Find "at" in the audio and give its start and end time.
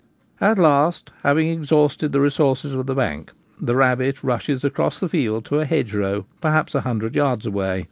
0.47-0.57